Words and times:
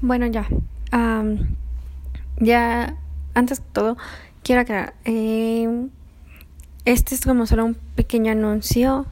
Bueno, 0.00 0.26
ya. 0.26 0.46
ya, 2.40 2.96
antes 3.34 3.58
de 3.58 3.64
todo, 3.72 3.96
quiero 4.42 4.62
aclarar. 4.62 4.94
Eh, 5.04 5.88
este 6.84 7.14
es 7.14 7.22
como 7.22 7.46
solo 7.46 7.64
un 7.64 7.74
pequeño 7.94 8.32
anuncio. 8.32 9.06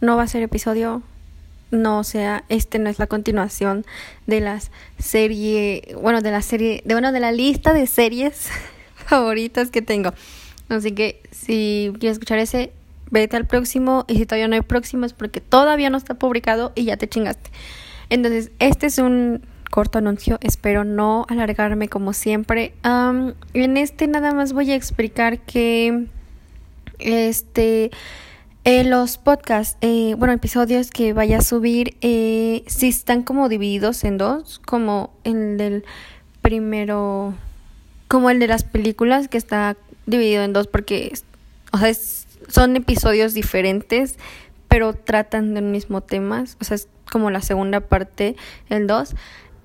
No 0.00 0.16
va 0.16 0.22
a 0.22 0.28
ser 0.28 0.42
episodio. 0.42 1.02
No, 1.70 1.98
o 1.98 2.04
sea, 2.04 2.44
este 2.48 2.78
no 2.78 2.88
es 2.88 2.98
la 2.98 3.08
continuación 3.08 3.84
de 4.26 4.40
las 4.40 4.70
serie, 4.98 5.96
bueno, 6.00 6.22
de 6.22 6.30
la 6.30 6.40
serie, 6.40 6.82
de 6.84 6.94
bueno, 6.94 7.10
de 7.10 7.18
la 7.18 7.32
lista 7.32 7.72
de 7.72 7.88
series 7.88 8.48
favoritas 8.94 9.70
que 9.70 9.82
tengo. 9.82 10.12
Así 10.68 10.92
que 10.92 11.22
si 11.32 11.92
quieres 11.98 12.16
escuchar 12.16 12.38
ese, 12.38 12.72
vete 13.10 13.36
al 13.36 13.46
próximo. 13.46 14.04
Y 14.08 14.16
si 14.16 14.26
todavía 14.26 14.48
no 14.48 14.54
hay 14.54 14.62
próximo 14.62 15.06
es 15.06 15.12
porque 15.12 15.40
todavía 15.40 15.90
no 15.90 15.98
está 15.98 16.14
publicado 16.14 16.72
y 16.74 16.84
ya 16.84 16.96
te 16.96 17.08
chingaste. 17.08 17.50
Entonces, 18.10 18.52
este 18.58 18.86
es 18.86 18.98
un 18.98 19.42
corto 19.76 19.98
anuncio. 19.98 20.38
Espero 20.40 20.84
no 20.84 21.26
alargarme 21.28 21.90
como 21.90 22.14
siempre. 22.14 22.72
en 22.82 23.76
este 23.76 24.06
nada 24.06 24.32
más 24.32 24.54
voy 24.54 24.70
a 24.70 24.74
explicar 24.74 25.40
que 25.40 26.06
este 26.98 27.90
eh, 28.64 28.84
los 28.84 29.18
podcasts, 29.18 29.76
eh, 29.82 30.14
bueno, 30.16 30.32
episodios 30.32 30.90
que 30.90 31.12
vaya 31.12 31.36
a 31.36 31.40
subir, 31.42 31.98
eh, 32.00 32.64
sí 32.66 32.88
están 32.88 33.22
como 33.22 33.50
divididos 33.50 34.02
en 34.04 34.16
dos, 34.16 34.60
como 34.64 35.12
el 35.24 35.58
del 35.58 35.84
primero, 36.40 37.34
como 38.08 38.30
el 38.30 38.38
de 38.38 38.46
las 38.46 38.64
películas 38.64 39.28
que 39.28 39.36
está 39.36 39.76
dividido 40.06 40.42
en 40.42 40.54
dos 40.54 40.68
porque, 40.68 41.12
o 41.74 41.76
sea, 41.76 41.92
son 42.48 42.76
episodios 42.76 43.34
diferentes, 43.34 44.16
pero 44.68 44.94
tratan 44.94 45.52
del 45.52 45.64
mismo 45.64 46.00
tema, 46.00 46.46
o 46.62 46.64
sea, 46.64 46.76
es 46.76 46.88
como 47.12 47.30
la 47.30 47.42
segunda 47.42 47.80
parte, 47.80 48.36
el 48.70 48.86
dos. 48.86 49.14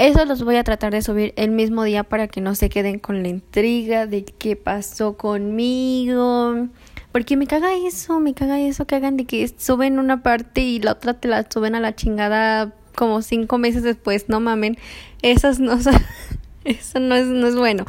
Eso 0.01 0.25
los 0.25 0.43
voy 0.43 0.55
a 0.55 0.63
tratar 0.63 0.91
de 0.91 1.03
subir 1.03 1.31
el 1.35 1.51
mismo 1.51 1.83
día 1.83 2.03
para 2.03 2.27
que 2.27 2.41
no 2.41 2.55
se 2.55 2.69
queden 2.69 2.97
con 2.97 3.21
la 3.21 3.29
intriga 3.29 4.07
de 4.07 4.25
qué 4.25 4.55
pasó 4.55 5.15
conmigo. 5.15 6.69
Porque 7.11 7.37
me 7.37 7.45
caga 7.45 7.75
eso, 7.75 8.19
me 8.19 8.33
caga 8.33 8.59
eso 8.59 8.87
que 8.87 8.95
hagan 8.95 9.15
de 9.15 9.25
que 9.25 9.47
suben 9.47 9.99
una 9.99 10.23
parte 10.23 10.61
y 10.61 10.79
la 10.79 10.93
otra 10.93 11.13
te 11.13 11.27
la 11.27 11.45
suben 11.47 11.75
a 11.75 11.79
la 11.79 11.95
chingada 11.95 12.73
como 12.95 13.21
cinco 13.21 13.59
meses 13.59 13.83
después. 13.83 14.27
No 14.27 14.39
mamen, 14.39 14.75
esas 15.21 15.59
no 15.59 15.79
son, 15.79 15.93
eso 16.63 16.99
no 16.99 17.13
es, 17.13 17.27
no 17.27 17.45
es 17.45 17.55
bueno. 17.55 17.85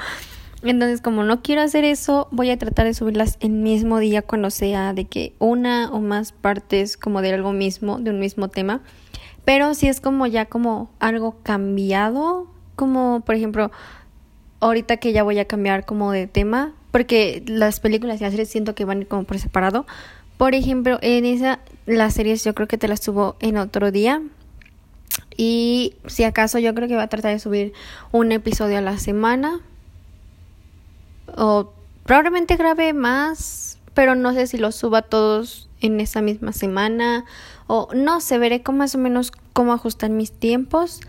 Entonces, 0.63 1.01
como 1.01 1.25
no 1.25 1.41
quiero 1.41 1.63
hacer 1.63 1.87
eso, 1.87 2.29
voy 2.31 2.51
a 2.51 2.59
tratar 2.59 2.85
de 2.85 2.93
subirlas 2.93 3.39
el 3.41 3.53
mismo 3.53 4.01
día 4.01 4.21
cuando 4.21 4.51
sea 4.51 4.93
de 4.93 5.07
que 5.07 5.33
una 5.39 5.91
o 5.91 6.03
más 6.03 6.33
partes 6.33 6.99
como 6.99 7.23
de 7.23 7.33
algo 7.33 7.55
mismo, 7.55 7.99
de 8.01 8.11
un 8.11 8.21
mismo 8.21 8.49
tema. 8.49 8.83
Pero 9.45 9.75
si 9.75 9.89
es 9.89 10.01
como 10.01 10.27
ya 10.27 10.47
como 10.47 10.91
algo 11.01 11.37
cambiado, 11.43 12.47
como 12.77 13.23
por 13.25 13.35
ejemplo, 13.35 13.71
ahorita 14.61 14.99
que 14.99 15.13
ya 15.13 15.23
voy 15.23 15.39
a 15.39 15.47
cambiar 15.47 15.85
como 15.85 16.13
de 16.13 16.27
tema, 16.27 16.73
porque 16.93 17.43
las 17.47 17.81
películas 17.81 18.21
y 18.21 18.25
las 18.25 18.33
series 18.33 18.51
siento 18.51 18.75
que 18.75 18.85
van 18.85 19.05
como 19.05 19.25
por 19.25 19.39
separado. 19.39 19.87
Por 20.37 20.55
ejemplo, 20.55 20.99
en 21.03 21.25
esa, 21.25 21.61
las 21.87 22.15
series 22.15 22.45
yo 22.45 22.55
creo 22.55 22.69
que 22.69 22.79
te 22.79 22.87
las 22.87 23.01
subo 23.01 23.37
en 23.41 23.57
otro 23.57 23.91
día. 23.91 24.23
Y 25.37 25.95
si 26.07 26.25
acaso 26.25 26.59
yo 26.59 26.75
creo 26.75 26.89
que 26.89 26.95
voy 26.95 27.03
a 27.03 27.09
tratar 27.09 27.33
de 27.33 27.39
subir 27.39 27.73
un 28.13 28.31
episodio 28.33 28.79
a 28.79 28.83
la 28.83 28.99
semana. 28.99 29.61
O 31.37 31.73
probablemente 32.05 32.57
grabe 32.57 32.93
más, 32.93 33.72
pero 33.95 34.15
no 34.15 34.33
sé 34.33 34.47
si 34.47 34.59
los 34.59 34.75
suba 34.75 35.03
todos 35.03 35.69
en 35.81 36.01
esa 36.01 36.23
misma 36.23 36.53
semana 36.53 37.25
o 37.67 37.89
no 37.95 38.21
sé, 38.21 38.39
veré 38.39 38.63
cómo 38.63 38.79
más 38.79 38.95
o 38.95 38.99
menos 38.99 39.33
cómo 39.53 39.73
ajustar 39.73 40.11
mis 40.11 40.33
tiempos, 40.33 41.01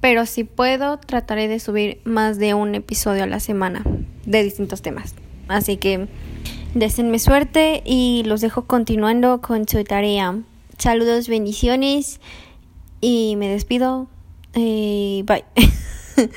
pero 0.00 0.26
si 0.26 0.44
puedo 0.44 0.98
trataré 0.98 1.48
de 1.48 1.58
subir 1.60 2.00
más 2.04 2.38
de 2.38 2.54
un 2.54 2.74
episodio 2.74 3.24
a 3.24 3.26
la 3.26 3.40
semana 3.40 3.82
de 4.24 4.42
distintos 4.42 4.82
temas. 4.82 5.14
Así 5.48 5.76
que 5.76 6.08
deseenme 6.74 7.18
suerte 7.18 7.82
y 7.84 8.22
los 8.24 8.40
dejo 8.40 8.66
continuando 8.66 9.40
con 9.40 9.66
su 9.68 9.82
tarea. 9.84 10.38
Saludos, 10.78 11.28
bendiciones 11.28 12.20
y 13.00 13.34
me 13.36 13.48
despido. 13.48 14.08
Eh, 14.54 15.22
bye. 15.26 15.44